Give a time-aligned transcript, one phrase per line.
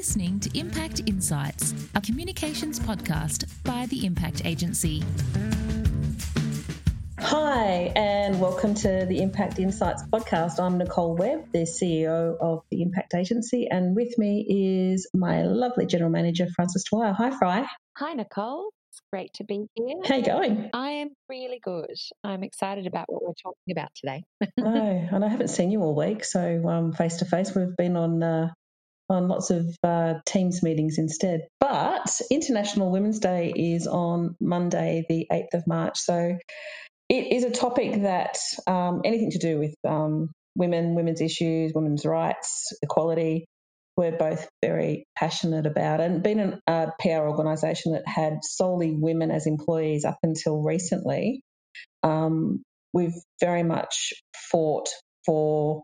[0.00, 5.04] listening to Impact Insights, a communications podcast by the Impact Agency.
[7.18, 10.58] Hi, and welcome to the Impact Insights podcast.
[10.58, 15.84] I'm Nicole Webb, the CEO of the Impact Agency, and with me is my lovely
[15.84, 17.12] General Manager, Frances Dwyer.
[17.12, 17.66] Hi, Fry.
[17.98, 18.70] Hi, Nicole.
[18.92, 19.96] It's great to be here.
[20.06, 20.70] How you going?
[20.72, 21.94] I am really good.
[22.24, 24.24] I'm excited about what we're talking about today.
[24.56, 28.22] no, and I haven't seen you all week, so face to face, we've been on
[28.22, 28.48] uh,
[29.10, 31.48] on lots of uh, Teams meetings instead.
[31.58, 35.98] But International Women's Day is on Monday, the 8th of March.
[35.98, 36.38] So
[37.08, 42.06] it is a topic that um, anything to do with um, women, women's issues, women's
[42.06, 43.46] rights, equality,
[43.96, 46.00] we're both very passionate about.
[46.00, 51.42] And being a PR organisation that had solely women as employees up until recently,
[52.02, 52.62] um,
[52.94, 54.12] we've very much
[54.50, 54.88] fought
[55.26, 55.82] for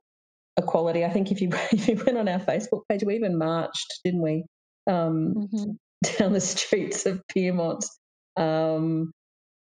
[0.56, 1.04] equality.
[1.04, 4.22] I think if you if you went on our Facebook page, we even marched, didn't
[4.22, 4.44] we,
[4.86, 5.70] um, mm-hmm.
[6.18, 7.84] down the streets of Pyrmont
[8.36, 9.12] um,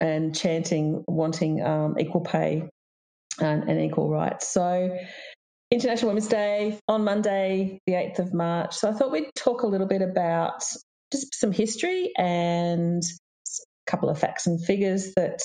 [0.00, 2.68] and chanting, wanting um, equal pay
[3.40, 4.52] and, and, equal rights.
[4.52, 4.96] So.
[5.72, 8.74] International Women's Day on Monday, the 8th of March.
[8.74, 10.64] So I thought we'd talk a little bit about
[11.12, 15.38] just some history and a couple of facts and figures that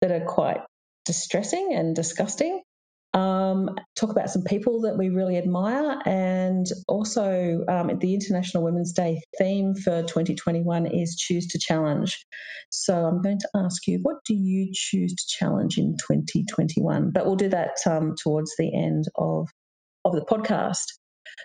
[0.00, 0.60] that are quite
[1.04, 2.62] distressing and disgusting
[3.14, 8.92] um, talk about some people that we really admire, and also um, the International Women's
[8.92, 12.16] Day theme for 2021 is Choose to Challenge.
[12.70, 17.10] So I'm going to ask you, what do you choose to challenge in 2021?
[17.12, 19.48] But we'll do that um, towards the end of
[20.04, 20.84] of the podcast.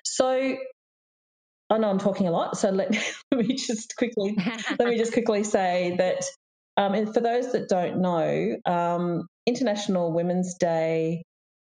[0.03, 0.57] So
[1.69, 2.91] I know I'm talking a lot, so let,
[3.31, 4.37] let me just quickly
[4.79, 6.23] let me just quickly say that.
[6.75, 11.23] Um, and for those that don't know, um, International Women's Day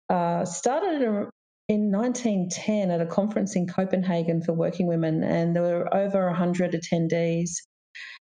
[0.10, 1.30] uh, started
[1.68, 6.74] in 1910 at a conference in Copenhagen for working women, and there were over 100
[6.74, 7.50] attendees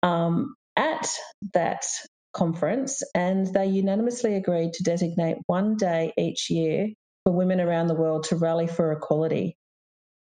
[0.04, 1.08] um, at
[1.54, 1.86] that
[2.34, 6.90] conference, and they unanimously agreed to designate one day each year
[7.24, 9.56] for women around the world to rally for equality.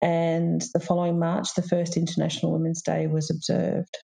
[0.01, 3.97] And the following March, the first International Women's Day was observed.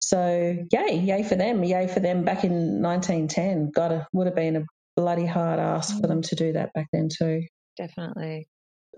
[0.00, 3.70] So, yay, yay for them, yay for them back in 1910.
[3.74, 4.64] God, would have been a
[4.96, 7.42] bloody hard ask for them to do that back then too.
[7.76, 8.46] Definitely.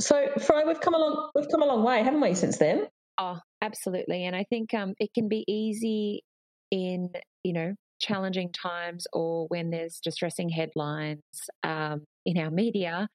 [0.00, 1.30] So, Fry, we've come along.
[1.34, 2.88] We've come a long way, haven't we, since then?
[3.18, 4.24] Oh, absolutely.
[4.26, 6.22] And I think um, it can be easy
[6.70, 7.10] in
[7.44, 11.22] you know challenging times or when there's distressing headlines
[11.62, 13.08] um, in our media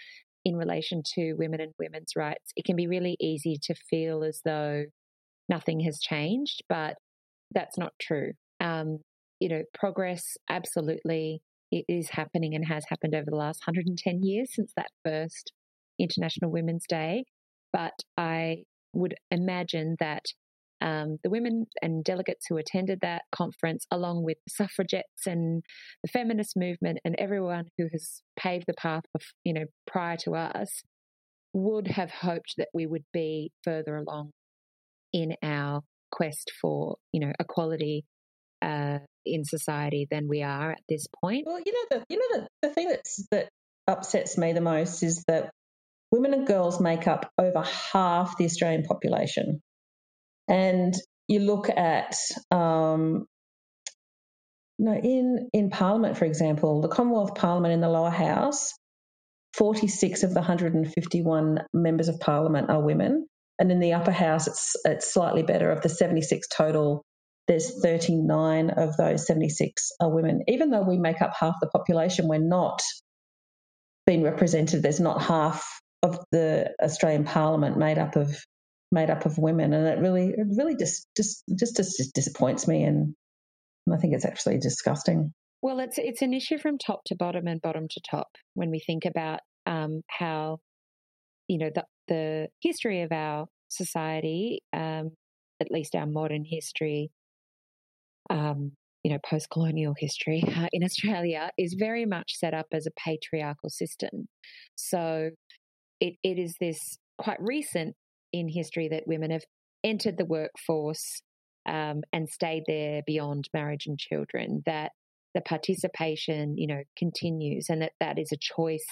[0.46, 2.52] in relation to women and women's rights.
[2.56, 4.86] It can be really easy to feel as though
[5.50, 6.96] nothing has changed, but
[7.54, 8.32] that's not true.
[8.62, 9.00] Um,
[9.40, 11.42] you know, progress absolutely
[11.72, 15.52] it is happening and has happened over the last 110 years since that first
[16.00, 17.26] International Women's Day.
[17.72, 18.64] But I
[18.94, 20.26] would imagine that
[20.82, 25.62] um, the women and delegates who attended that conference, along with suffragettes and
[26.04, 30.36] the feminist movement and everyone who has paved the path, of, you know, prior to
[30.36, 30.82] us,
[31.54, 34.32] would have hoped that we would be further along
[35.12, 35.82] in our
[36.12, 38.06] quest for, you know, equality
[38.62, 41.46] uh, in society than we are at this point.
[41.46, 43.50] Well, you know, the, you know, the, the thing that's, that
[43.88, 45.52] upsets me the most is that
[46.12, 49.62] women and girls make up over half the Australian population.
[50.48, 50.96] And
[51.28, 52.16] you look at,
[52.52, 53.26] um,
[54.78, 58.74] you know, in, in Parliament, for example, the Commonwealth Parliament in the lower house,
[59.54, 63.28] 46 of the 151 members of Parliament are women.
[63.60, 65.70] And in the upper house, it's, it's slightly better.
[65.72, 67.04] Of the 76 total
[67.50, 70.44] there's 39 of those 76 are women.
[70.48, 72.80] Even though we make up half the population, we're not
[74.06, 74.84] being represented.
[74.84, 75.68] There's not half
[76.04, 78.38] of the Australian Parliament made up of
[78.92, 82.84] made up of women, and it really, it really just just just, just disappoints me,
[82.84, 83.16] and
[83.92, 85.34] I think it's actually disgusting.
[85.64, 88.80] Well, it's it's an issue from top to bottom and bottom to top when we
[88.80, 90.60] think about um, how
[91.48, 95.12] you know the the history of our society, um,
[95.60, 97.12] at least our modern history,
[98.30, 98.72] um,
[99.04, 102.92] you know, post colonial history uh, in Australia is very much set up as a
[103.00, 104.28] patriarchal system.
[104.76, 105.32] So
[106.00, 107.96] it, it is this quite recent
[108.34, 109.44] in history that women have
[109.84, 111.22] entered the workforce
[111.68, 114.92] um, and stayed there beyond marriage and children, that
[115.34, 118.86] the participation, you know, continues and that that is a choice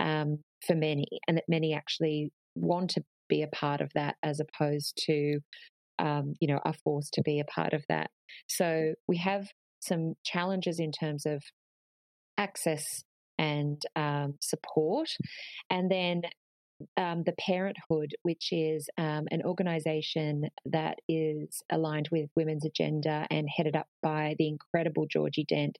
[0.00, 4.40] um, for many and that many actually want to be a part of that as
[4.40, 5.38] opposed to
[5.98, 8.10] um, you know, are forced to be a part of that.
[8.48, 9.46] So we have
[9.80, 11.42] some challenges in terms of
[12.38, 12.84] access
[13.38, 15.08] and um, support.
[15.70, 16.22] And then
[16.96, 23.48] um, the Parenthood, which is um, an organization that is aligned with women's agenda and
[23.54, 25.78] headed up by the incredible Georgie Dent,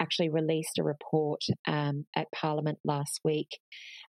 [0.00, 3.58] actually released a report um, at Parliament last week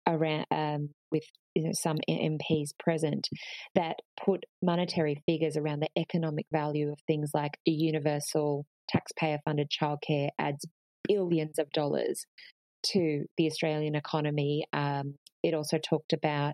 [0.07, 1.23] around um, with
[1.55, 3.27] you know, some MPs present
[3.75, 9.69] that put monetary figures around the economic value of things like a universal taxpayer funded
[9.69, 10.65] childcare adds
[11.07, 12.25] billions of dollars
[12.83, 14.65] to the Australian economy.
[14.73, 16.53] Um, it also talked about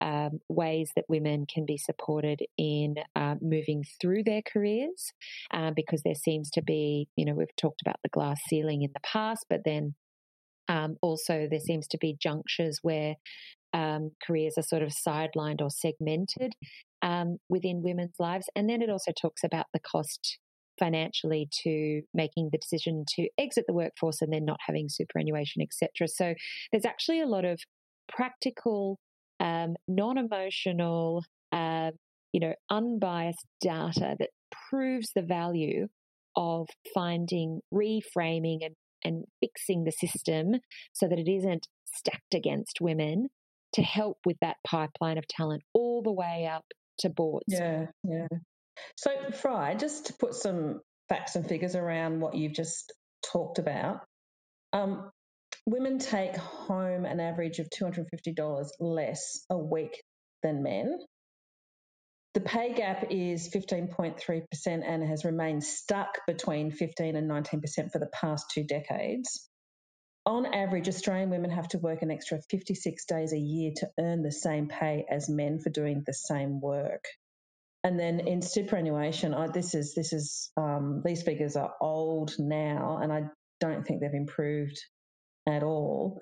[0.00, 5.12] um, ways that women can be supported in uh, moving through their careers
[5.52, 8.90] uh, because there seems to be, you know, we've talked about the glass ceiling in
[8.94, 9.94] the past, but then
[10.68, 13.14] um, also there seems to be junctures where
[13.74, 16.52] um, careers are sort of sidelined or segmented
[17.02, 18.46] um, within women's lives.
[18.54, 20.38] And then it also talks about the cost
[20.78, 26.08] financially to making the decision to exit the workforce and then not having superannuation, etc.
[26.08, 26.34] So
[26.70, 27.58] there's actually a lot of
[28.08, 28.98] practical,
[29.40, 31.90] um, non-emotional, uh,
[32.32, 34.30] you know, unbiased data that
[34.70, 35.88] proves the value
[36.36, 38.74] of finding, reframing, and
[39.04, 40.54] and fixing the system
[40.92, 43.28] so that it isn't stacked against women
[43.74, 46.64] to help with that pipeline of talent all the way up
[46.98, 47.44] to boards.
[47.48, 48.26] Yeah, yeah.
[48.96, 52.92] So, Fry, just to put some facts and figures around what you've just
[53.24, 54.00] talked about,
[54.72, 55.10] um,
[55.68, 60.02] women take home an average of $250 less a week
[60.42, 60.98] than men.
[62.32, 68.08] The pay gap is 15.3% and has remained stuck between 15 and 19% for the
[68.14, 69.46] past two decades.
[70.24, 74.22] On average, Australian women have to work an extra 56 days a year to earn
[74.22, 77.04] the same pay as men for doing the same work.
[77.84, 82.98] And then in superannuation, I, this is this is um, these figures are old now,
[83.02, 83.24] and I
[83.60, 84.78] don't think they've improved
[85.48, 86.20] at all.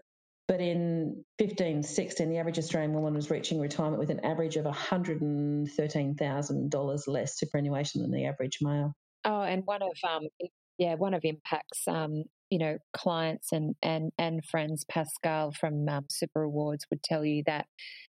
[0.49, 4.65] But in 15, 16, the average Australian woman was reaching retirement with an average of
[4.65, 8.93] $113,000 less superannuation than the average male.
[9.25, 10.29] Oh, and one of um,
[10.79, 16.05] yeah, one of Impact's um, you know clients and and and friends, Pascal from um,
[16.09, 17.67] Super Awards, would tell you that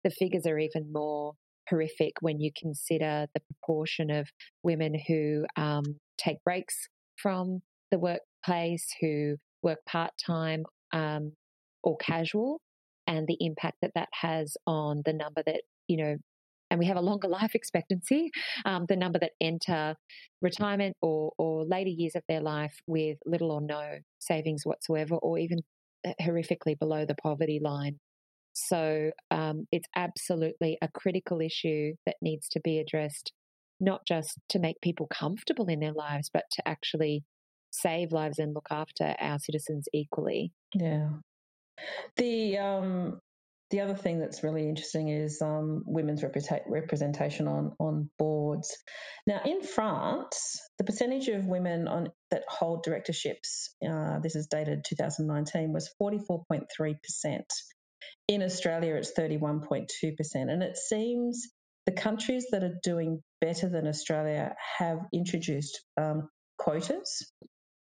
[0.04, 1.32] the figures are even more
[1.70, 4.28] horrific when you consider the proportion of
[4.62, 5.84] women who um,
[6.18, 11.32] take breaks from the workplace, who work part time um,
[11.82, 12.60] or casual,
[13.06, 16.16] and the impact that that has on the number that you know.
[16.70, 18.30] And we have a longer life expectancy.
[18.66, 19.94] Um, the number that enter
[20.42, 25.38] retirement or, or later years of their life with little or no savings whatsoever, or
[25.38, 25.60] even
[26.06, 27.98] uh, horrifically below the poverty line.
[28.52, 33.32] So um, it's absolutely a critical issue that needs to be addressed,
[33.80, 37.22] not just to make people comfortable in their lives, but to actually
[37.70, 40.52] save lives and look after our citizens equally.
[40.74, 41.08] Yeah.
[42.16, 43.20] The um,
[43.70, 48.76] the other thing that's really interesting is um, women's representation on on boards.
[49.26, 54.84] Now, in France, the percentage of women on that hold directorships, uh, this is dated
[54.84, 56.66] 2019, was 44.3
[57.02, 57.46] percent.
[58.26, 59.86] In Australia, it's 31.2%.
[60.34, 61.48] And it seems
[61.86, 66.28] the countries that are doing better than Australia have introduced um,
[66.58, 67.32] quotas.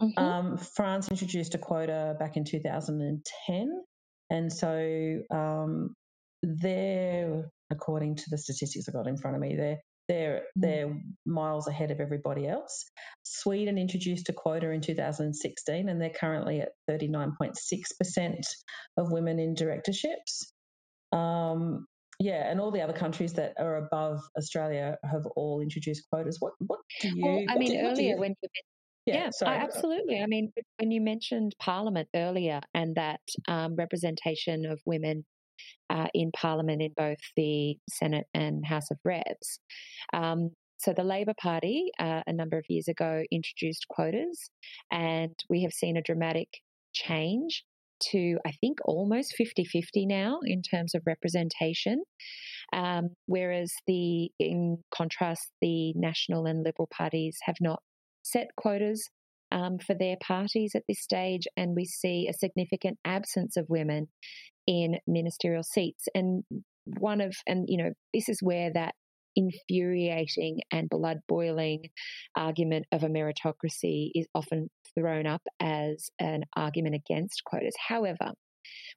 [0.02, 0.22] Mm-hmm.
[0.22, 3.82] Um, France introduced a quota back in 2010.
[4.30, 5.94] And so um,
[6.42, 10.42] they're, according to the statistics I got in front of me, they're they're mm.
[10.56, 12.84] they're miles ahead of everybody else.
[13.24, 18.44] Sweden introduced a quota in 2016, and they're currently at 39.6%
[18.96, 20.52] of women in directorships.
[21.12, 21.86] Um,
[22.18, 26.38] yeah, and all the other countries that are above Australia have all introduced quotas.
[26.40, 27.24] What what do you?
[27.24, 28.48] Well, I mean, do, earlier you, when you
[29.06, 30.20] yeah, yeah absolutely.
[30.20, 35.24] I mean, when you mentioned Parliament earlier and that um, representation of women
[35.90, 39.58] uh, in Parliament in both the Senate and House of Reps.
[40.12, 44.50] Um, so the Labor Party uh, a number of years ago introduced quotas,
[44.90, 46.48] and we have seen a dramatic
[46.92, 47.64] change
[48.10, 52.02] to, I think, almost 50 50 now in terms of representation.
[52.72, 57.80] Um, whereas the, in contrast, the National and Liberal parties have not
[58.26, 59.08] set quotas
[59.52, 64.08] um, for their parties at this stage, and we see a significant absence of women
[64.66, 66.04] in ministerial seats.
[66.14, 66.42] And
[66.98, 68.94] one of, and you know, this is where that
[69.36, 71.82] infuriating and blood boiling
[72.34, 74.68] argument of a meritocracy is often
[74.98, 77.74] thrown up as an argument against quotas.
[77.88, 78.32] However,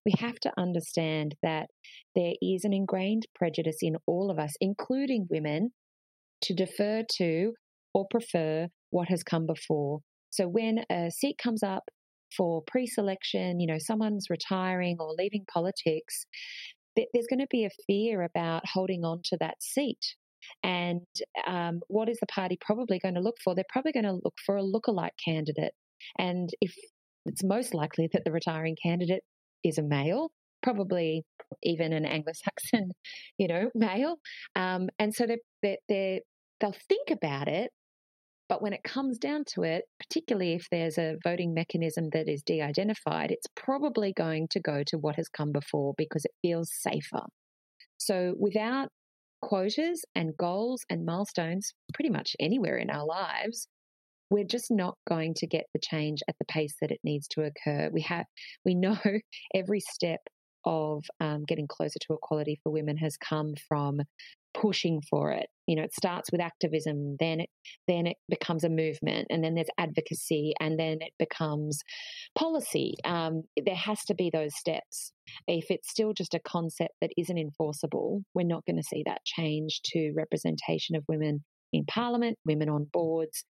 [0.05, 1.67] we have to understand that
[2.15, 5.71] there is an ingrained prejudice in all of us, including women,
[6.41, 7.53] to defer to
[7.93, 9.99] or prefer what has come before.
[10.31, 11.83] So when a seat comes up
[12.35, 16.25] for pre selection, you know, someone's retiring or leaving politics,
[16.95, 20.15] there's going to be a fear about holding on to that seat.
[20.63, 21.05] And
[21.47, 23.55] um, what is the party probably going to look for?
[23.55, 25.73] They're probably going to look for a lookalike candidate.
[26.17, 26.73] And if
[27.25, 29.23] it's most likely that the retiring candidate
[29.63, 30.31] is a male,
[30.63, 31.23] probably
[31.63, 32.91] even an Anglo-Saxon,
[33.37, 34.17] you know, male.
[34.55, 36.21] Um, and so they they they
[36.59, 37.71] they'll think about it,
[38.49, 42.41] but when it comes down to it, particularly if there's a voting mechanism that is
[42.41, 47.21] de-identified, it's probably going to go to what has come before because it feels safer.
[47.97, 48.89] So without
[49.41, 53.67] quotas and goals and milestones, pretty much anywhere in our lives,
[54.31, 57.43] we're just not going to get the change at the pace that it needs to
[57.43, 57.89] occur.
[57.91, 58.25] We have,
[58.65, 58.97] we know
[59.53, 60.21] every step
[60.65, 64.01] of um, getting closer to equality for women has come from
[64.53, 65.47] pushing for it.
[65.67, 67.49] You know, it starts with activism, then it
[67.87, 71.81] then it becomes a movement, and then there's advocacy, and then it becomes
[72.37, 72.95] policy.
[73.05, 75.11] Um, there has to be those steps.
[75.47, 79.23] If it's still just a concept that isn't enforceable, we're not going to see that
[79.25, 83.45] change to representation of women in parliament, women on boards,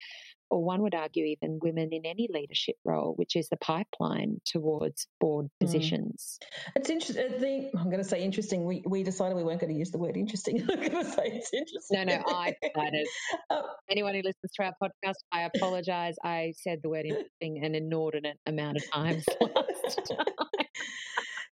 [0.50, 5.06] or one would argue even women in any leadership role, which is the pipeline towards
[5.20, 5.50] board mm.
[5.60, 6.38] positions.
[6.74, 7.70] It's interesting.
[7.76, 8.64] I'm going to say interesting.
[8.64, 10.60] We, we decided we weren't going to use the word interesting.
[10.70, 11.98] I'm going to say it's interesting.
[11.98, 13.06] No, no, I decided.
[13.50, 16.16] um, Anyone who listens to our podcast, I apologise.
[16.24, 20.26] I said the word interesting an inordinate amount of times last time.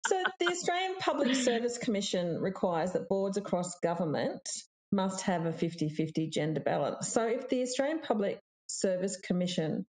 [0.09, 4.49] So, the Australian Public Service Commission requires that boards across government
[4.97, 7.13] must have a 50 50 gender balance.
[7.13, 9.87] So, if the Australian Public Service Commission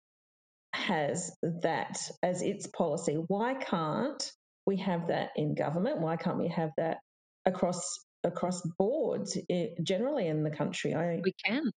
[0.74, 3.14] has that as its policy.
[3.14, 4.32] Why can't
[4.66, 6.00] we have that in government?
[6.00, 6.98] Why can't we have that
[7.44, 7.80] across
[8.24, 9.36] across boards
[9.82, 10.94] generally in the country?
[10.94, 11.70] I, we can.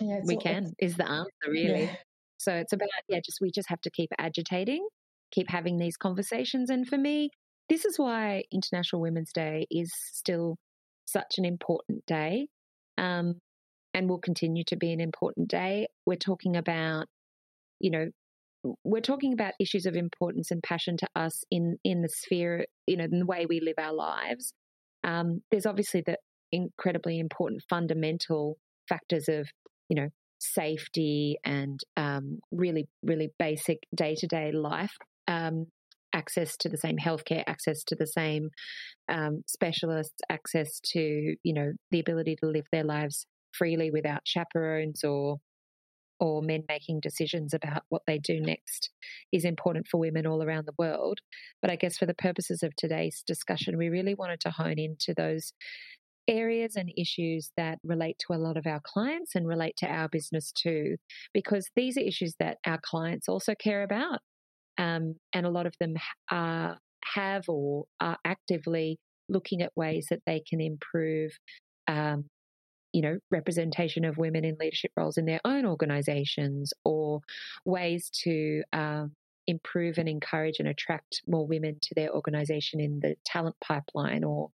[0.00, 1.84] Yeah, we can is the answer really.
[1.84, 1.96] Yeah.
[2.38, 4.86] So it's about yeah, just we just have to keep agitating,
[5.30, 7.30] keep having these conversations, and for me,
[7.68, 10.56] this is why International Women's Day is still
[11.10, 12.48] such an important day.
[12.98, 13.40] Um,
[13.92, 15.88] and will continue to be an important day.
[16.06, 17.06] We're talking about,
[17.80, 18.10] you know,
[18.84, 22.96] we're talking about issues of importance and passion to us in in the sphere, you
[22.96, 24.52] know, in the way we live our lives.
[25.02, 26.18] Um, there's obviously the
[26.52, 29.48] incredibly important fundamental factors of,
[29.88, 34.96] you know, safety and um, really, really basic day to day life.
[35.26, 35.66] Um,
[36.12, 38.50] access to the same healthcare, access to the same
[39.08, 45.04] um, specialists, access to you know the ability to live their lives freely without chaperones
[45.04, 45.38] or
[46.20, 48.90] or men making decisions about what they do next
[49.32, 51.18] is important for women all around the world.
[51.62, 55.14] But I guess for the purposes of today's discussion, we really wanted to hone into
[55.16, 55.54] those
[56.28, 60.08] areas and issues that relate to a lot of our clients and relate to our
[60.08, 60.96] business too,
[61.32, 64.20] because these are issues that our clients also care about.
[64.80, 65.94] Um, and a lot of them
[66.30, 66.78] are,
[67.14, 71.32] have or are actively looking at ways that they can improve
[71.86, 72.24] um,
[72.92, 77.20] you know, representation of women in leadership roles in their own organizations or
[77.64, 79.12] ways to um,
[79.46, 84.50] improve and encourage and attract more women to their organization in the talent pipeline or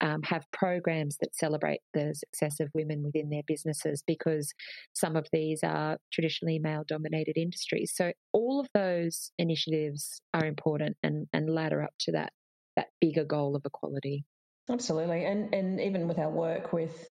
[0.00, 4.52] um, have programs that celebrate the success of women within their businesses because
[4.92, 7.92] some of these are traditionally male dominated industries.
[7.94, 12.32] So all of those initiatives are important and, and ladder up to that
[12.76, 14.24] that bigger goal of equality.
[14.70, 15.24] Absolutely.
[15.24, 17.08] And and even with our work with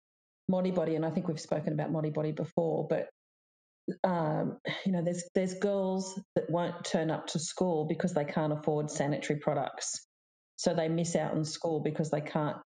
[0.50, 3.08] Modibodi, and I think we've spoken about Modibodi before, but
[4.02, 8.52] um, you know, there's there's girls that won't turn up to school because they can't
[8.52, 10.06] afford sanitary products,
[10.56, 12.56] so they miss out on school because they can't,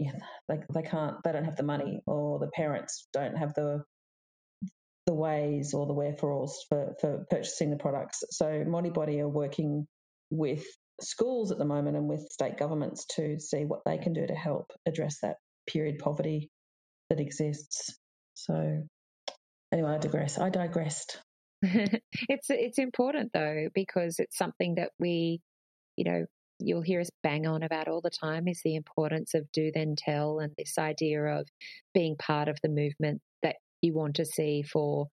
[0.00, 0.12] yeah,
[0.48, 3.84] they they can't, they don't have the money, or the parents don't have the
[5.06, 8.24] the ways or the wherefores for for purchasing the products.
[8.30, 9.86] So Modibodi are working
[10.30, 10.64] with
[11.02, 14.34] schools at the moment and with state governments to see what they can do to
[14.34, 15.36] help address that
[15.68, 16.50] period poverty
[17.10, 17.98] that exists.
[18.34, 18.82] So
[19.72, 20.38] anyway, I digress.
[20.38, 21.18] I digressed.
[21.62, 25.40] it's it's important though because it's something that we,
[25.96, 26.24] you know,
[26.60, 29.94] you'll hear us bang on about all the time is the importance of do then
[29.96, 31.48] tell and this idea of
[31.94, 35.08] being part of the movement that you want to see for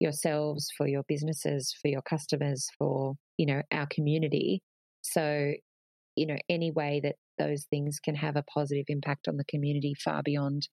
[0.00, 4.62] yourselves, for your businesses, for your customers, for you know our community.
[5.02, 5.52] So,
[6.16, 9.94] you know, any way that those things can have a positive impact on the community
[10.02, 10.68] far beyond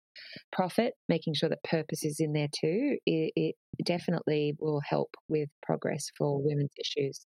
[0.51, 3.55] profit, making sure that purpose is in there too, it, it
[3.85, 7.25] definitely will help with progress for women's issues.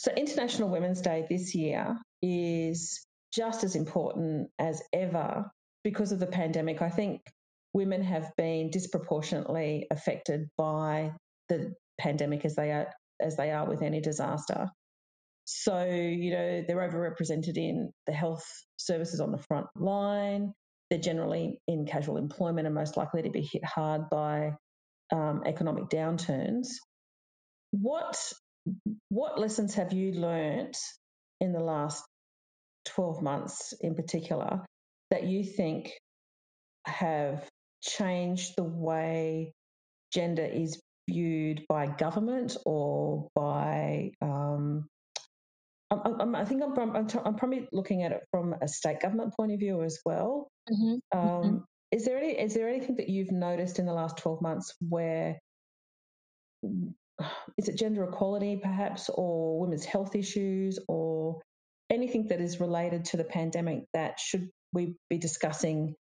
[0.00, 3.04] So, International Women's Day this year is
[3.34, 5.50] just as important as ever
[5.84, 6.80] because of the pandemic.
[6.80, 7.20] I think
[7.74, 11.12] women have been disproportionately affected by
[11.50, 12.90] the pandemic as they are
[13.20, 14.70] as they are with any disaster.
[15.44, 18.46] so, you know, they're overrepresented in the health
[18.78, 20.54] services on the front line.
[20.88, 24.52] They're generally in casual employment and most likely to be hit hard by
[25.12, 26.68] um, economic downturns.
[27.72, 28.32] What
[29.08, 30.76] what lessons have you learnt
[31.40, 32.04] in the last
[32.86, 34.64] 12 months in particular
[35.10, 35.92] that you think
[36.86, 37.48] have
[37.82, 39.52] changed the way
[40.12, 44.86] gender is viewed by government or by um,
[45.90, 49.52] I'm, i think I'm, I'm, I'm, probably looking at it from a state government point
[49.52, 50.48] of view as well.
[50.70, 51.18] Mm-hmm.
[51.18, 51.56] Um, mm-hmm.
[51.90, 55.40] Is there any is there anything that you've noticed in the last twelve months where
[57.56, 61.40] is it gender equality perhaps, or women's health issues, or
[61.90, 65.94] anything that is related to the pandemic that should we be discussing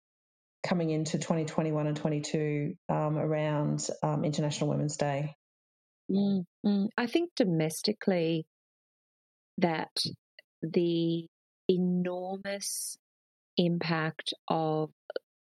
[0.63, 5.33] coming into 2021 and 22 um, around um, International Women's Day?
[6.11, 6.85] Mm-hmm.
[6.97, 8.45] I think domestically,
[9.59, 9.91] that
[10.61, 11.27] the
[11.67, 12.97] enormous
[13.57, 14.89] impact of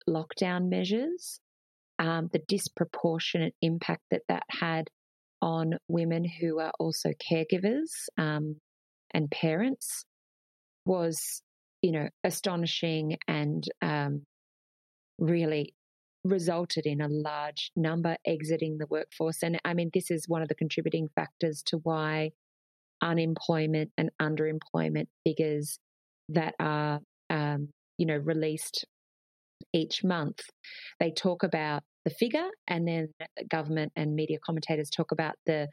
[0.07, 1.39] lockdown measures,
[1.99, 4.89] um, the disproportionate impact that that had
[5.41, 8.57] on women who are also caregivers um,
[9.13, 10.05] and parents
[10.85, 11.41] was,
[11.81, 14.23] you know, astonishing and um,
[15.19, 15.73] really
[16.23, 19.41] resulted in a large number exiting the workforce.
[19.41, 22.31] And I mean, this is one of the contributing factors to why
[23.01, 25.79] unemployment and underemployment figures
[26.29, 28.85] that are, um, you know, released
[29.73, 30.39] each month.
[30.99, 33.07] They talk about the figure, and then
[33.49, 35.67] government and media commentators talk about the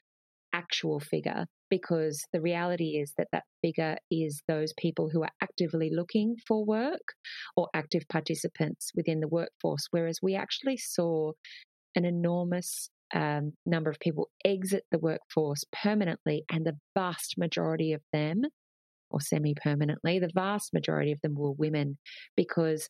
[0.52, 5.90] actual figure because the reality is that that figure is those people who are actively
[5.92, 7.12] looking for work
[7.56, 11.32] or active participants within the workforce, whereas we actually saw
[11.94, 18.02] an enormous um, number of people exit the workforce permanently, and the vast majority of
[18.12, 18.42] them,
[19.10, 21.98] or semi permanently, the vast majority of them were women
[22.36, 22.88] because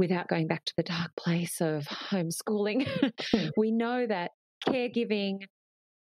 [0.00, 3.48] without going back to the dark place of homeschooling, hmm.
[3.58, 4.30] we know that
[4.66, 5.40] caregiving,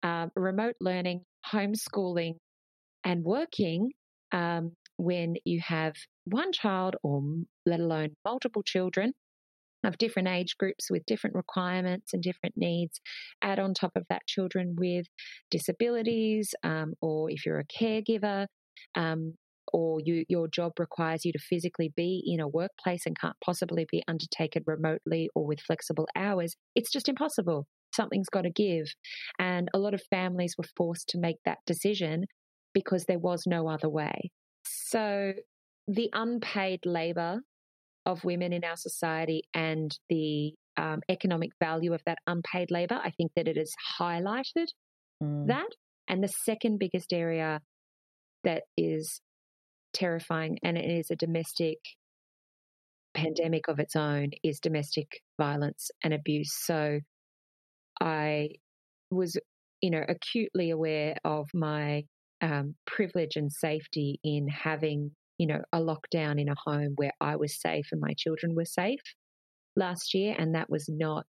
[0.03, 2.33] uh, remote learning, homeschooling,
[3.05, 3.91] and working
[4.33, 5.93] um, when you have
[6.25, 7.23] one child or
[7.65, 9.13] let alone multiple children
[9.85, 12.99] of different age groups with different requirements and different needs.
[13.41, 15.05] Add on top of that children with
[15.49, 18.47] disabilities, um, or if you're a caregiver,
[18.95, 19.35] um,
[19.73, 23.85] or you, your job requires you to physically be in a workplace and can't possibly
[23.91, 27.65] be undertaken remotely or with flexible hours, it's just impossible.
[27.93, 28.87] Something's got to give.
[29.39, 32.25] And a lot of families were forced to make that decision
[32.73, 34.31] because there was no other way.
[34.65, 35.33] So
[35.87, 37.41] the unpaid labor
[38.05, 43.11] of women in our society and the um, economic value of that unpaid labor, I
[43.11, 44.67] think that it has highlighted
[45.23, 45.47] mm.
[45.47, 45.69] that.
[46.07, 47.61] And the second biggest area
[48.43, 49.21] that is
[49.95, 51.77] terrifying, and it is a domestic
[53.15, 55.07] pandemic of its own, is domestic
[55.39, 56.53] violence and abuse.
[56.53, 56.99] So
[57.99, 58.49] I
[59.09, 59.37] was,
[59.81, 62.03] you know, acutely aware of my
[62.41, 67.35] um, privilege and safety in having you know, a lockdown in a home where I
[67.35, 69.01] was safe and my children were safe
[69.75, 70.35] last year.
[70.37, 71.25] And that was not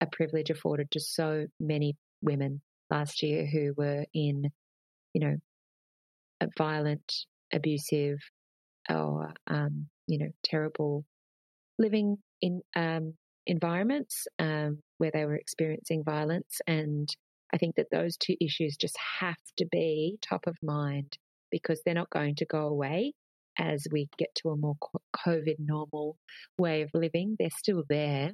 [0.00, 4.44] a privilege afforded to so many women last year who were in,
[5.12, 5.36] you know,
[6.40, 7.12] a violent,
[7.52, 8.18] abusive,
[8.88, 11.04] or, um, you know, terrible
[11.78, 13.14] living in um,
[13.46, 16.60] environments um, where they were experiencing violence.
[16.66, 17.08] And
[17.52, 21.16] I think that those two issues just have to be top of mind
[21.50, 23.12] because they're not going to go away
[23.58, 24.76] as we get to a more
[25.16, 26.16] COVID normal
[26.58, 27.36] way of living.
[27.38, 28.32] They're still there.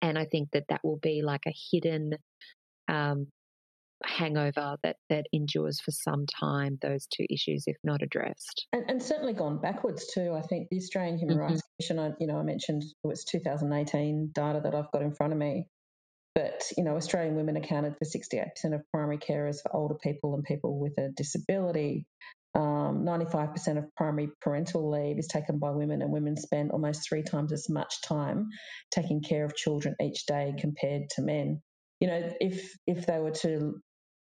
[0.00, 2.12] And I think that that will be like a hidden
[2.88, 3.26] um,
[4.04, 8.66] hangover that, that endures for some time, those two issues, if not addressed.
[8.72, 10.34] And, and certainly gone backwards too.
[10.34, 11.46] I think the Australian Human mm-hmm.
[11.46, 15.12] Rights Commission, I, you know, I mentioned it was 2018 data that I've got in
[15.12, 15.66] front of me.
[16.34, 20.44] But, you know, Australian women accounted for 68% of primary carers for older people and
[20.44, 22.06] people with a disability.
[22.54, 27.22] Um, 95% of primary parental leave is taken by women, and women spend almost three
[27.22, 28.48] times as much time
[28.90, 31.62] taking care of children each day compared to men.
[32.00, 33.80] You know, if if they were to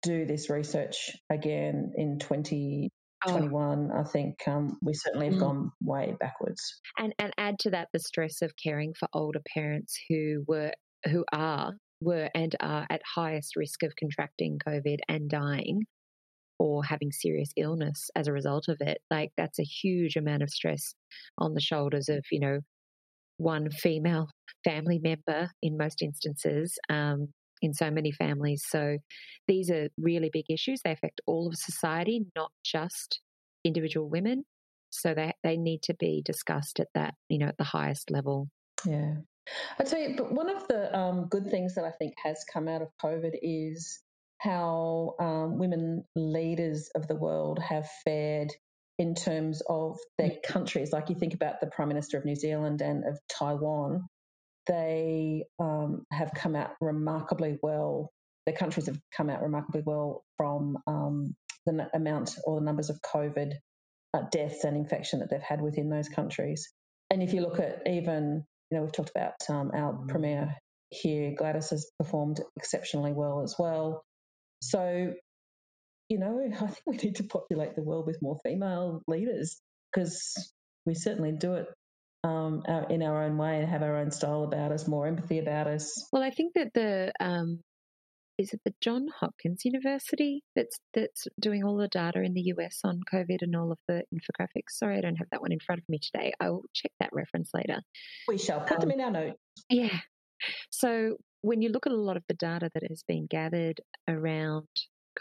[0.02, 4.00] do this research again in 2021, oh.
[4.00, 5.40] I think um, we certainly have mm.
[5.40, 6.80] gone way backwards.
[6.98, 10.72] And and add to that the stress of caring for older parents who were
[11.04, 15.82] who are were and are at highest risk of contracting COVID and dying
[16.58, 18.98] or having serious illness as a result of it.
[19.10, 20.94] Like that's a huge amount of stress
[21.38, 22.60] on the shoulders of, you know,
[23.36, 24.28] one female
[24.64, 26.78] family member in most instances.
[26.88, 27.28] Um,
[27.62, 28.64] in so many families.
[28.68, 28.98] So
[29.48, 30.80] these are really big issues.
[30.84, 33.20] They affect all of society, not just
[33.64, 34.44] individual women.
[34.90, 38.48] So they they need to be discussed at that, you know, at the highest level.
[38.86, 39.14] Yeah.
[39.78, 42.68] I tell you, but one of the um, good things that I think has come
[42.68, 44.00] out of COVID is
[44.38, 48.52] how um, women leaders of the world have fared
[48.98, 50.42] in terms of their mm.
[50.42, 50.92] countries.
[50.92, 54.06] Like you think about the Prime Minister of New Zealand and of Taiwan,
[54.66, 58.10] they um, have come out remarkably well.
[58.46, 61.34] Their countries have come out remarkably well from um,
[61.66, 63.54] the amount or the numbers of COVID
[64.14, 66.68] uh, deaths and infection that they've had within those countries.
[67.10, 70.54] And if you look at even, you know, we've talked about um, our premier
[70.90, 74.04] here, Gladys has performed exceptionally well as well.
[74.62, 75.14] So,
[76.08, 79.60] you know, I think we need to populate the world with more female leaders
[79.92, 80.34] because
[80.86, 81.66] we certainly do it
[82.24, 85.38] um, our, in our own way and have our own style about us, more empathy
[85.38, 86.08] about us.
[86.12, 87.60] Well, I think that the um,
[88.38, 92.80] is it the John Hopkins University that's that's doing all the data in the US
[92.84, 94.70] on COVID and all of the infographics.
[94.72, 96.32] Sorry, I don't have that one in front of me today.
[96.40, 97.80] I will check that reference later.
[98.28, 99.38] We shall put um, them in our notes.
[99.68, 99.98] Yeah.
[100.70, 104.66] So when you look at a lot of the data that has been gathered around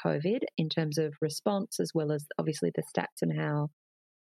[0.05, 3.69] COVID in terms of response, as well as obviously the stats and how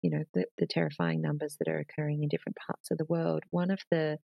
[0.03, 3.43] you know, the, the terrifying numbers that are occurring in different parts of the world.
[3.51, 4.19] One of the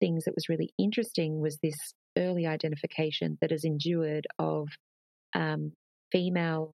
[0.00, 4.68] things that was really interesting was this early identification that has endured of
[5.34, 5.72] um,
[6.12, 6.72] female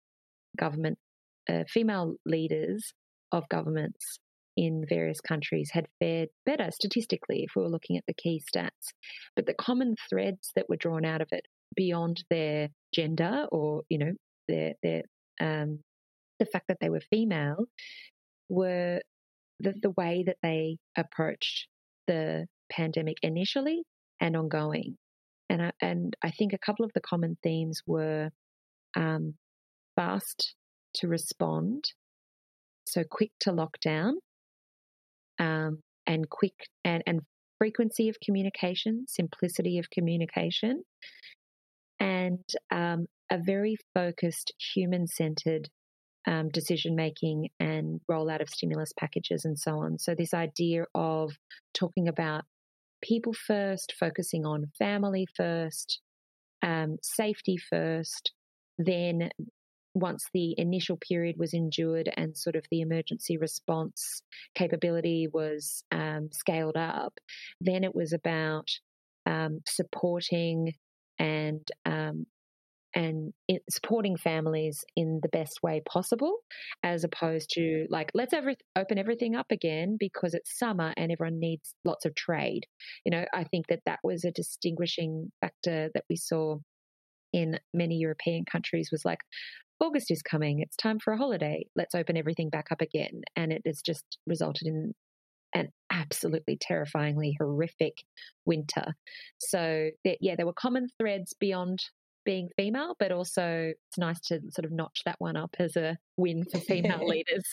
[0.59, 0.99] government,
[1.49, 2.93] uh, female leaders
[3.33, 4.19] of governments
[4.57, 8.93] in various countries had fared better statistically if we were looking at the key stats.
[9.37, 13.99] But the common threads that were drawn out of it beyond their gender or, you
[13.99, 14.13] know,
[14.49, 15.03] their, their,
[15.41, 15.81] um,
[16.41, 17.67] the fact that they were female
[18.51, 19.01] were
[19.61, 21.69] the, the way that they approached
[22.07, 23.83] the pandemic initially
[24.21, 24.97] and ongoing.
[25.49, 28.31] And I, and I think a couple of the common themes were
[28.97, 29.35] um,
[29.97, 30.55] fast
[30.97, 31.85] to respond,
[32.87, 34.19] so quick to lock down,
[35.39, 37.21] um, and quick and, and
[37.59, 40.83] frequency of communication, simplicity of communication,
[42.01, 45.69] and um, a very focused, human centered
[46.27, 49.99] um, decision making and rollout of stimulus packages and so on.
[49.99, 51.33] So, this idea of
[51.75, 52.45] talking about
[53.03, 56.01] people first, focusing on family first,
[56.63, 58.33] um, safety first,
[58.79, 59.31] then
[59.95, 64.23] once the initial period was endured and sort of the emergency response
[64.55, 67.15] capability was um, scaled up,
[67.61, 68.69] then it was about
[69.27, 70.73] um, supporting
[71.19, 72.27] and um,
[72.95, 73.33] and
[73.71, 76.39] supporting families in the best way possible,
[76.83, 81.39] as opposed to like, let's every, open everything up again because it's summer and everyone
[81.39, 82.65] needs lots of trade.
[83.05, 86.57] You know, I think that that was a distinguishing factor that we saw
[87.33, 89.21] in many European countries was like,
[89.79, 93.23] August is coming, it's time for a holiday, let's open everything back up again.
[93.37, 94.93] And it has just resulted in
[95.55, 97.95] an absolutely terrifyingly horrific
[98.45, 98.95] winter.
[99.39, 101.79] So, yeah, there were common threads beyond
[102.25, 105.97] being female, but also it's nice to sort of notch that one up as a
[106.17, 107.45] win for female leaders.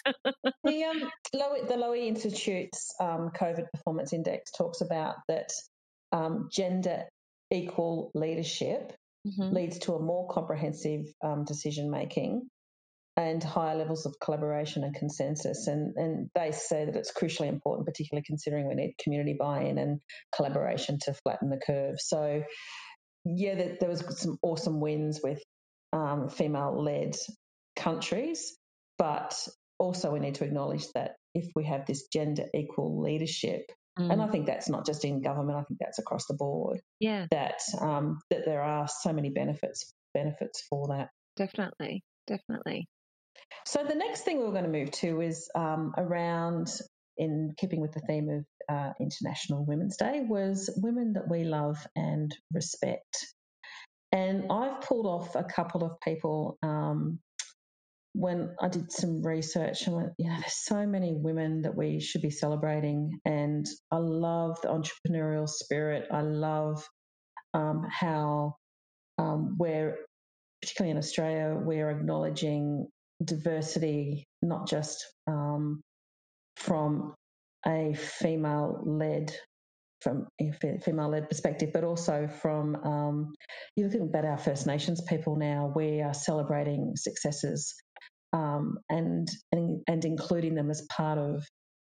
[0.63, 5.51] the um, Lowy, the Lowy Institute's um, COVID Performance Index talks about that
[6.11, 7.03] um, gender
[7.51, 8.93] equal leadership
[9.25, 9.53] mm-hmm.
[9.53, 12.49] leads to a more comprehensive um, decision making
[13.17, 15.65] and higher levels of collaboration and consensus.
[15.65, 19.79] And, and they say that it's crucially important, particularly considering we need community buy in
[19.79, 19.99] and
[20.35, 21.95] collaboration to flatten the curve.
[21.99, 22.43] So
[23.25, 25.41] yeah, there, there was some awesome wins with
[25.93, 27.15] um, female led
[27.75, 28.55] countries,
[28.97, 29.35] but
[29.79, 34.11] also we need to acknowledge that if we have this gender equal leadership, mm.
[34.11, 36.79] and I think that's not just in government, I think that's across the board.
[36.99, 41.09] Yeah, that um, that there are so many benefits benefits for that.
[41.35, 42.87] Definitely, definitely.
[43.65, 46.69] So the next thing we we're going to move to is um, around
[47.17, 51.77] in keeping with the theme of uh, International Women's Day, was women that we love
[51.95, 53.25] and respect.
[54.11, 57.19] And I've pulled off a couple of people um,
[58.13, 61.99] when I did some research and went, you know, there's so many women that we
[61.99, 63.19] should be celebrating.
[63.25, 66.07] And I love the entrepreneurial spirit.
[66.11, 66.87] I love
[67.53, 68.55] um, how
[69.17, 69.97] um, we're,
[70.61, 72.87] particularly in Australia, we're acknowledging
[73.23, 75.81] diversity, not just um,
[76.55, 77.13] from
[77.67, 79.35] a female led
[80.01, 80.51] from a
[80.83, 83.33] female led perspective, but also from um,
[83.75, 85.73] you're looking at our First Nations people now.
[85.75, 87.73] We are celebrating successes
[88.33, 91.45] um, and, and and including them as part of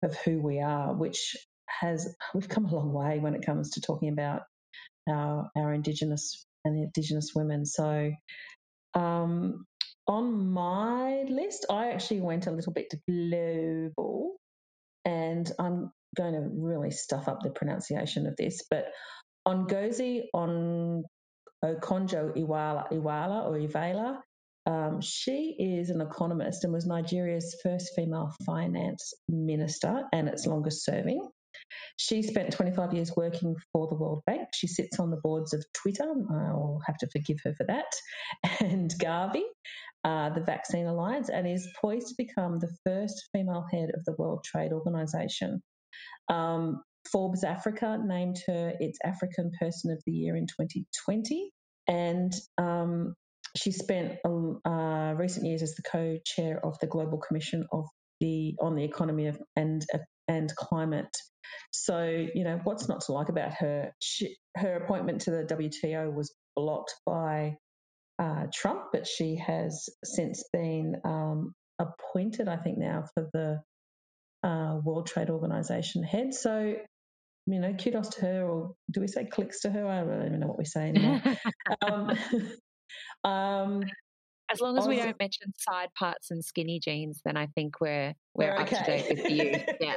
[0.03, 1.37] of who we are, which
[1.69, 4.43] has we've come a long way when it comes to talking about
[5.09, 7.65] our our Indigenous and Indigenous women.
[7.65, 8.11] So,
[8.95, 9.65] um,
[10.07, 14.37] on my list, I actually went a little bit global,
[15.05, 18.87] and I'm going to really stuff up the pronunciation of this, but
[19.47, 21.05] Ngozi on
[21.65, 24.19] Okonjo Iweala, Iweala or Iweala.
[24.65, 30.85] Um, she is an economist and was Nigeria's first female finance minister and its longest
[30.85, 31.29] serving.
[31.97, 34.49] She spent 25 years working for the World Bank.
[34.55, 36.05] She sits on the boards of Twitter.
[36.31, 37.93] I'll have to forgive her for that.
[38.61, 39.43] And Gavi,
[40.05, 44.15] uh, the Vaccine Alliance, and is poised to become the first female head of the
[44.19, 45.63] World Trade Organization.
[46.29, 51.51] Um, Forbes Africa named her its African Person of the Year in 2020.
[51.89, 53.15] And um,
[53.57, 57.87] she spent uh, recent years as the co-chair of the Global Commission of
[58.21, 59.85] the on the economy of, and
[60.29, 61.15] and climate.
[61.73, 63.93] So you know what's not to like about her?
[63.99, 67.57] She, her appointment to the WTO was blocked by
[68.19, 74.81] uh, Trump, but she has since been um, appointed, I think now for the uh,
[74.83, 76.35] World Trade Organization head.
[76.35, 76.77] So
[77.47, 79.87] you know, kudos to her, or do we say clicks to her?
[79.87, 81.21] I don't even know what we say anymore.
[81.83, 82.11] um,
[83.25, 83.83] um,
[84.51, 88.15] as long as we don't mention side parts and skinny jeans, then I think we're
[88.35, 88.77] we're, we're up okay.
[88.77, 89.75] to date with you.
[89.81, 89.97] Yeah.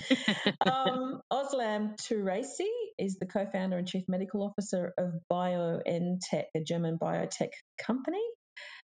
[0.66, 7.50] um, Özlem Türeci is the co-founder and chief medical officer of BioNTech, a German biotech
[7.84, 8.22] company.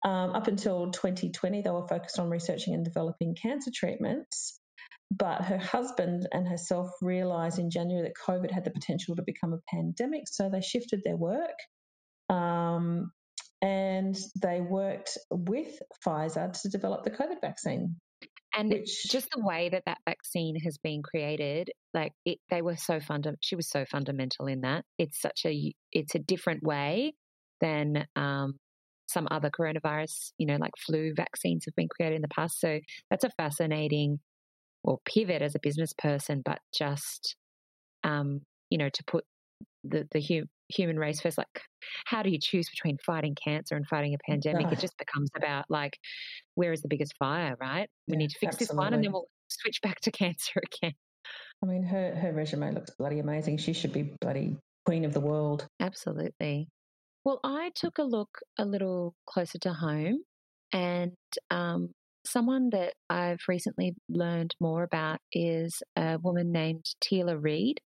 [0.04, 4.60] Um, up until 2020, they were focused on researching and developing cancer treatments.
[5.12, 9.54] But her husband and herself realised in January that COVID had the potential to become
[9.54, 11.58] a pandemic, so they shifted their work.
[12.30, 13.12] Um,
[13.62, 17.98] and they worked with Pfizer to develop the COVID vaccine.
[18.54, 22.76] And which, just the way that that vaccine has been created, like it, they were
[22.76, 23.40] so fundamental.
[23.42, 24.84] She was so fundamental in that.
[24.98, 27.14] It's such a, it's a different way
[27.62, 28.56] than um,
[29.08, 32.60] some other coronavirus, you know, like flu vaccines have been created in the past.
[32.60, 32.80] So
[33.10, 34.20] that's a fascinating
[34.84, 37.36] or pivot as a business person, but just,
[38.04, 39.24] um, you know, to put
[39.84, 40.20] the, the
[40.72, 41.62] human race first, like
[42.06, 44.72] how do you choose between fighting cancer and fighting a pandemic?
[44.72, 45.98] It just becomes about like,
[46.56, 47.90] where is the biggest fire, right?
[48.08, 48.76] We yeah, need to fix absolutely.
[48.76, 50.94] this one and then we'll switch back to cancer again.
[51.64, 53.58] I mean, her, her resume looks bloody amazing.
[53.58, 55.68] She should be bloody queen of the world.
[55.80, 56.68] Absolutely.
[57.24, 60.24] Well, I took a look a little closer to home
[60.74, 61.14] and
[61.52, 61.92] um,
[62.26, 67.82] Someone that I've recently learned more about is a woman named Teela Reid.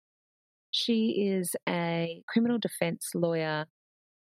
[0.76, 3.66] She is a criminal defense lawyer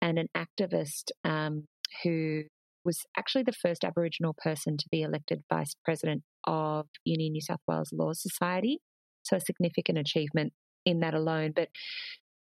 [0.02, 1.64] and an activist um,
[2.02, 2.42] who
[2.84, 7.60] was actually the first Aboriginal person to be elected vice president of Uni New South
[7.66, 8.80] Wales Law Society.
[9.22, 10.52] So, a significant achievement
[10.84, 11.52] in that alone.
[11.56, 11.68] But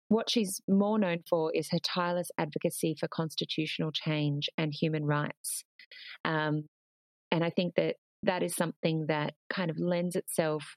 [0.09, 5.63] what she's more known for is her tireless advocacy for constitutional change and human rights.
[6.25, 6.65] Um,
[7.31, 10.75] and I think that that is something that kind of lends itself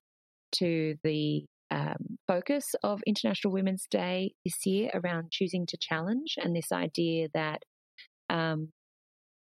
[0.52, 6.54] to the um, focus of International Women's Day this year around choosing to challenge and
[6.54, 7.62] this idea that
[8.30, 8.68] um,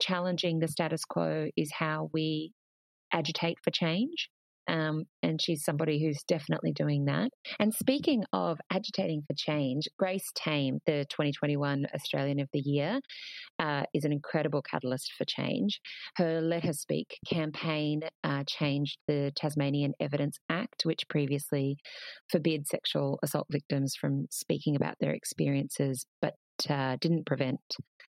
[0.02, 2.52] challenging the status quo is how we
[3.14, 4.30] agitate for change.
[4.68, 7.30] Um, and she's somebody who's definitely doing that.
[7.60, 13.00] And speaking of agitating for change, Grace Tame, the 2021 Australian of the Year,
[13.60, 15.80] uh, is an incredible catalyst for change.
[16.16, 21.78] Her Let Her Speak campaign uh, changed the Tasmanian Evidence Act, which previously
[22.32, 26.36] forbid sexual assault victims from speaking about their experiences, but
[26.70, 27.60] uh, didn't prevent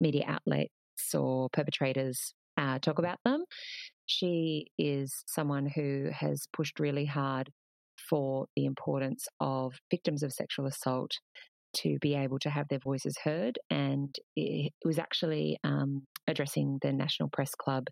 [0.00, 0.70] media outlets
[1.14, 3.44] or perpetrators uh, talk about them.
[4.06, 7.50] She is someone who has pushed really hard
[8.08, 11.12] for the importance of victims of sexual assault
[11.74, 13.58] to be able to have their voices heard.
[13.70, 17.84] And it was actually um, addressing the National Press Club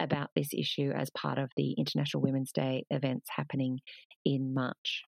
[0.00, 3.78] about this issue as part of the International Women's Day events happening
[4.24, 5.02] in March.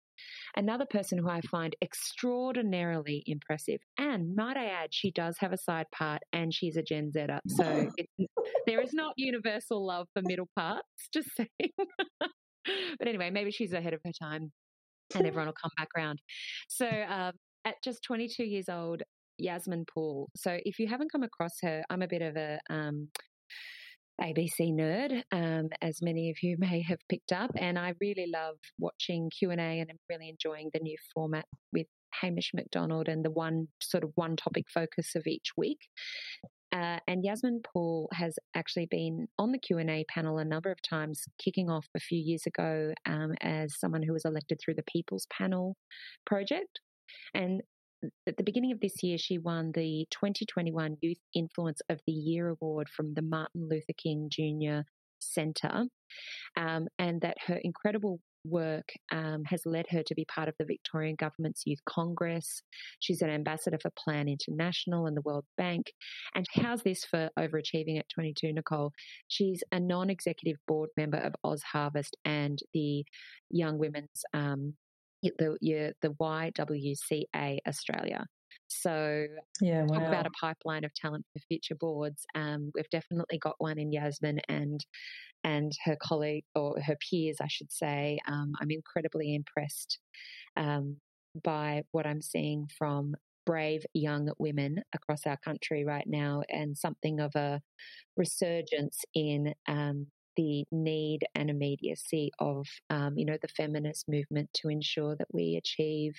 [0.57, 5.59] Another person who I find extraordinarily impressive, and might I add, she does have a
[5.59, 7.41] side part and she's a Gen Zer.
[7.47, 7.91] So
[8.67, 11.71] there is not universal love for middle parts, just saying.
[12.99, 14.51] but anyway, maybe she's ahead of her time
[15.15, 16.21] and everyone will come back around.
[16.69, 17.33] So um,
[17.65, 19.03] at just 22 years old,
[19.39, 20.31] Yasmin Poole.
[20.37, 23.09] So if you haven't come across her, I'm a bit of a um,
[24.21, 28.57] ABC nerd, um, as many of you may have picked up, and I really love
[28.79, 31.87] watching Q and A, and I'm really enjoying the new format with
[32.21, 35.81] Hamish Macdonald and the one sort of one topic focus of each week.
[36.73, 40.71] Uh, and Yasmin Poole has actually been on the Q and A panel a number
[40.71, 44.75] of times, kicking off a few years ago um, as someone who was elected through
[44.75, 45.77] the People's Panel
[46.27, 46.81] project.
[47.35, 47.63] And
[48.27, 52.49] at the beginning of this year, she won the 2021 Youth Influence of the Year
[52.49, 54.81] award from the Martin Luther King Jr.
[55.19, 55.85] Center,
[56.57, 60.65] um, and that her incredible work um, has led her to be part of the
[60.65, 62.63] Victorian Government's Youth Congress.
[63.01, 65.93] She's an ambassador for Plan International and the World Bank.
[66.35, 68.93] And how's this for overachieving at 22, Nicole?
[69.29, 73.05] She's a non executive board member of Oz Harvest and the
[73.51, 74.25] Young Women's.
[74.33, 74.75] Um,
[75.39, 78.27] the yeah, the YWCA Australia.
[78.69, 79.27] So,
[79.61, 79.99] yeah, wow.
[79.99, 82.25] talk about a pipeline of talent for future boards.
[82.35, 84.85] Um, we've definitely got one in Yasmin and
[85.45, 88.19] and her colleague or her peers, I should say.
[88.27, 89.99] Um, I'm incredibly impressed
[90.57, 90.97] um,
[91.43, 97.21] by what I'm seeing from brave young women across our country right now, and something
[97.21, 97.61] of a
[98.17, 104.69] resurgence in um, the need and immediacy of, um, you know, the feminist movement to
[104.69, 106.15] ensure that we achieve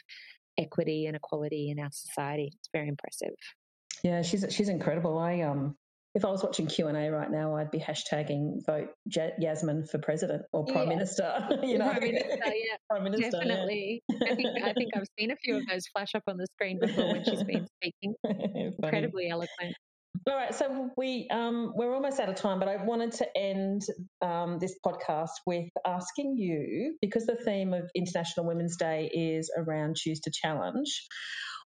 [0.57, 2.51] equity and equality in our society.
[2.53, 3.35] It's very impressive.
[4.03, 5.17] Yeah, she's she's incredible.
[5.17, 5.75] I um
[6.17, 9.85] if I was watching Q and A right now, I'd be hashtagging vote J- Yasmin
[9.85, 10.95] for president or prime yeah.
[10.95, 11.47] minister.
[11.63, 14.03] You know, prime minister, yeah, prime minister, definitely.
[14.09, 14.31] Yeah.
[14.31, 16.79] I think I think I've seen a few of those flash up on the screen
[16.79, 18.15] before when she's been speaking.
[18.23, 19.75] Incredibly eloquent.
[20.25, 23.83] All right, so we um, we're almost out of time, but I wanted to end
[24.21, 29.97] um, this podcast with asking you because the theme of International Women's Day is around
[29.97, 31.05] choose to challenge.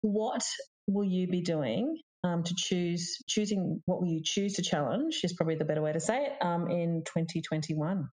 [0.02, 0.42] What
[0.87, 5.32] will you be doing um, to choose choosing what will you choose to challenge is
[5.32, 8.08] probably the better way to say it um, in 2021.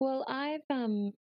[0.00, 1.12] Well, I've um,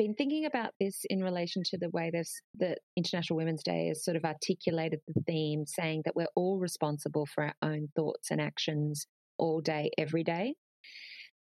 [0.00, 4.02] been thinking about this in relation to the way this the International Women's Day has
[4.02, 8.40] sort of articulated the theme, saying that we're all responsible for our own thoughts and
[8.40, 10.54] actions all day, every day.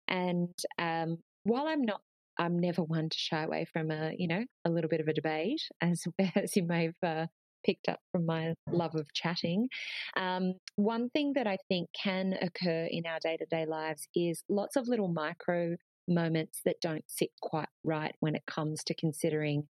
[0.06, 2.00] And um, while I'm not,
[2.38, 5.12] I'm never one to shy away from a, you know, a little bit of a
[5.12, 6.04] debate, as
[6.36, 7.26] as you may have uh,
[7.66, 9.66] picked up from my love of chatting.
[10.16, 14.44] Um, one thing that I think can occur in our day to day lives is
[14.48, 15.74] lots of little micro
[16.08, 19.68] moments that don't sit quite right when it comes to considering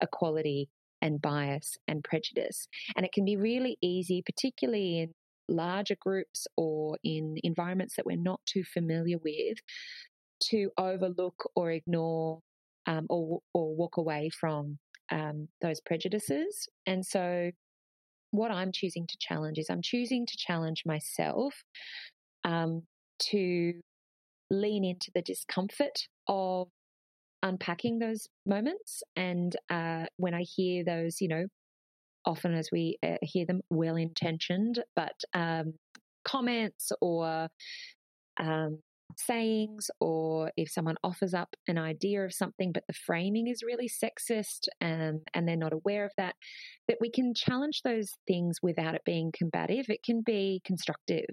[0.00, 0.68] equality
[1.02, 2.66] and bias and prejudice.
[2.96, 5.12] And it can be really easy, particularly in
[5.48, 9.58] larger groups or in environments that we're not too familiar with,
[10.40, 12.40] to overlook or ignore
[12.86, 14.78] um, or, or walk away from
[15.10, 16.68] um, those prejudices.
[16.86, 17.50] And so,
[18.30, 21.54] what I'm choosing to challenge is I'm choosing to challenge myself
[22.42, 22.82] um,
[23.30, 23.74] to
[24.50, 26.68] lean into the discomfort of
[27.42, 29.02] unpacking those moments.
[29.16, 31.46] And uh, when I hear those, you know,
[32.24, 35.74] often as we uh, hear them well intentioned, but um,
[36.24, 37.48] comments or
[38.40, 38.78] um,
[39.18, 43.88] sayings, or if someone offers up an idea of something, but the framing is really
[43.88, 46.34] sexist and, and they're not aware of that,
[46.88, 49.86] that we can challenge those things without it being combative.
[49.88, 51.26] It can be constructive.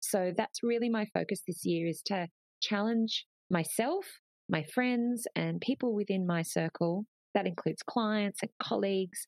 [0.00, 2.28] So that's really my focus this year is to
[2.60, 4.04] challenge myself,
[4.48, 7.04] my friends, and people within my circle.
[7.34, 9.26] That includes clients and colleagues.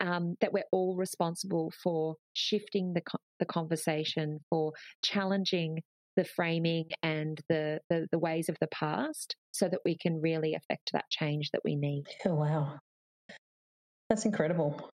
[0.00, 3.02] Um, that we're all responsible for shifting the
[3.40, 4.72] the conversation, for
[5.04, 5.80] challenging
[6.16, 10.54] the framing and the, the, the ways of the past, so that we can really
[10.54, 12.04] affect that change that we need.
[12.26, 12.78] Oh wow,
[14.08, 14.90] that's incredible.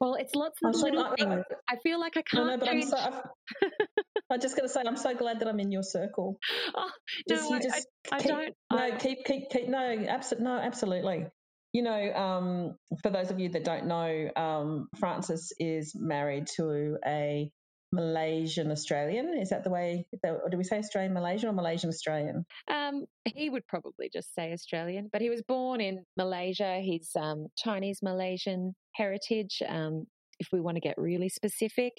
[0.00, 1.44] Well, it's lots of little like, things.
[1.68, 2.46] I, I, feel like I can't.
[2.46, 2.96] No, no, but I'm, so,
[4.30, 6.38] I'm just going to say I'm so glad that I'm in your circle.
[6.74, 6.90] Oh,
[7.28, 8.54] no, I, just I, keep, don't.
[8.72, 9.68] No, keep, keep, keep.
[9.68, 11.26] No, absolutely, no, absolutely.
[11.72, 16.96] You know, um, for those of you that don't know, um, Francis is married to
[17.06, 17.50] a
[17.92, 19.36] Malaysian Australian.
[19.38, 20.06] Is that the way?
[20.24, 22.44] Or do we say Australian Malaysian or Malaysian Australian?
[22.70, 26.80] Um, he would probably just say Australian, but he was born in Malaysia.
[26.80, 29.62] He's um, Chinese Malaysian heritage.
[29.68, 30.06] Um,
[30.38, 31.92] if we want to get really specific,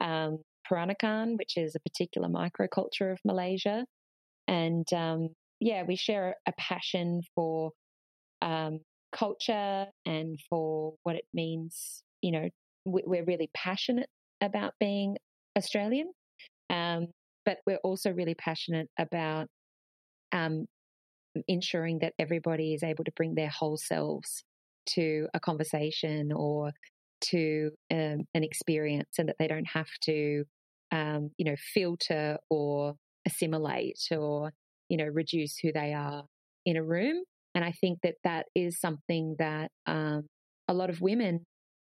[0.00, 0.38] um,
[0.70, 3.84] Peranakan, which is a particular microculture of Malaysia,
[4.48, 5.28] and um,
[5.60, 7.72] yeah, we share a passion for
[8.42, 8.80] um,
[9.14, 12.02] culture and for what it means.
[12.22, 12.48] You know,
[12.84, 14.08] we're really passionate
[14.40, 15.16] about being
[15.56, 16.12] Australian,
[16.70, 17.08] um,
[17.44, 19.46] but we're also really passionate about
[20.32, 20.66] um,
[21.48, 24.42] ensuring that everybody is able to bring their whole selves
[24.86, 26.72] to a conversation or
[27.20, 30.44] to um, an experience, and that they don't have to,
[30.92, 32.94] um, you know, filter or
[33.26, 34.52] assimilate or
[34.88, 36.24] you know reduce who they are
[36.64, 37.22] in a room.
[37.54, 40.26] And I think that that is something that um,
[40.68, 41.44] a lot of women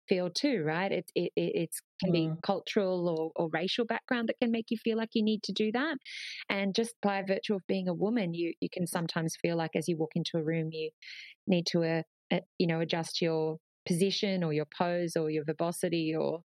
[0.09, 0.91] feel too, right?
[0.91, 1.71] It, it, it
[2.03, 2.43] can be mm.
[2.43, 5.71] cultural or, or racial background that can make you feel like you need to do
[5.73, 5.97] that.
[6.49, 9.89] And just by virtue of being a woman, you, you can sometimes feel like as
[9.89, 10.91] you walk into a room, you
[11.47, 12.03] need to, uh,
[12.33, 16.41] uh, you know, adjust your position or your pose or your verbosity or,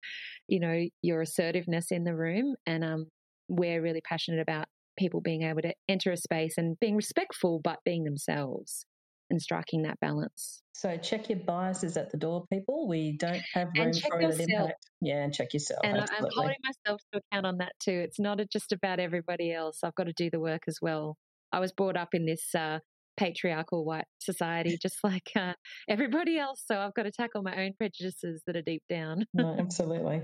[0.47, 2.55] you know, your assertiveness in the room.
[2.65, 3.05] And um,
[3.47, 4.65] we're really passionate about
[4.97, 8.85] people being able to enter a space and being respectful, but being themselves
[9.31, 10.61] and striking that balance.
[10.73, 12.87] So check your biases at the door, people.
[12.87, 14.85] We don't have room for an impact.
[15.01, 15.81] Yeah, and check yourself.
[15.83, 16.27] And absolutely.
[16.27, 17.91] I'm holding myself to account on that too.
[17.91, 19.79] It's not just about everybody else.
[19.83, 21.17] I've got to do the work as well.
[21.51, 22.79] I was brought up in this uh,
[23.17, 25.53] patriarchal white society, just like uh,
[25.89, 26.63] everybody else.
[26.65, 29.25] So I've got to tackle my own prejudices that are deep down.
[29.33, 30.21] no, absolutely.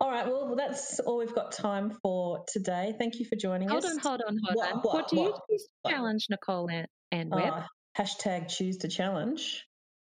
[0.00, 0.26] All right.
[0.26, 2.94] Well, that's all we've got time for today.
[2.98, 3.96] Thank you for joining hold us.
[4.02, 4.78] Hold on, hold on, hold what, on.
[4.78, 7.52] What, what do what, you challenge, Nicole and, and Webb?
[7.54, 7.62] Uh,
[7.98, 9.64] hashtag choose to challenge.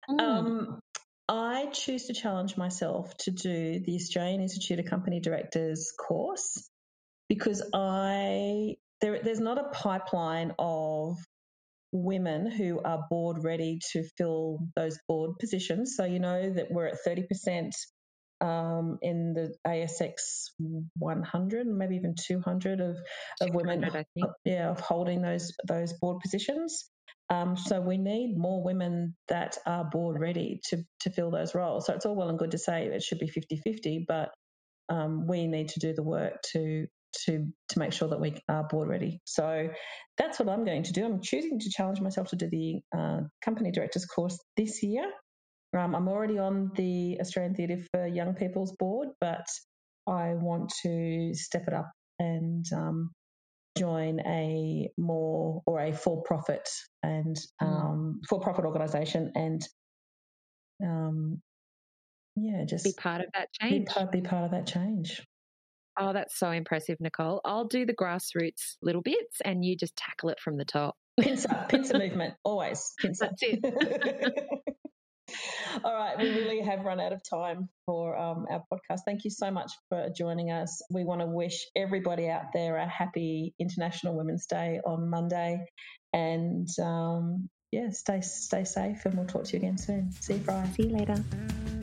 [0.09, 0.21] Mm.
[0.21, 0.81] Um,
[1.29, 6.69] I choose to challenge myself to do the Australian Institute of Company Directors course
[7.29, 11.19] because I there, there's not a pipeline of
[11.93, 15.95] women who are board ready to fill those board positions.
[15.97, 17.73] So you know that we're at 30%
[18.41, 20.51] um, in the ASX
[20.99, 22.97] 100, maybe even 200 of,
[23.41, 23.85] of women,
[24.45, 26.89] yeah, of holding those those board positions.
[27.29, 31.87] Um, so we need more women that are board ready to, to fill those roles.
[31.87, 34.31] So it's all well and good to say it should be 50 50, but
[34.89, 36.87] um, we need to do the work to
[37.25, 39.21] to to make sure that we are board ready.
[39.25, 39.69] So
[40.19, 41.05] that's what I'm going to do.
[41.05, 45.11] I'm choosing to challenge myself to do the uh, company directors course this year.
[45.77, 49.47] Um, I'm already on the Australian Theatre for Young People's board, but
[50.07, 53.11] I want to step it up and um,
[53.77, 56.69] join a more or a for-profit
[57.03, 57.67] and mm.
[57.67, 59.63] um, for-profit organisation and
[60.83, 61.41] um,
[62.37, 63.87] yeah, just be part of that change.
[63.87, 65.23] Be part, be part of that change.
[65.99, 67.41] Oh, that's so impressive, Nicole.
[67.45, 70.95] I'll do the grassroots little bits and you just tackle it from the top.
[71.19, 72.93] Pincer, pincer movement, always.
[73.01, 73.31] Pincer.
[73.31, 74.45] That's it.
[75.85, 79.01] All right, we really have run out of time for um, our podcast.
[79.05, 80.83] Thank you so much for joining us.
[80.91, 85.67] We want to wish everybody out there a happy International Women's Day on Monday,
[86.13, 90.13] and um, yeah, stay stay safe, and we'll talk to you again soon.
[90.13, 90.73] See you, Brian.
[90.75, 91.76] See you later.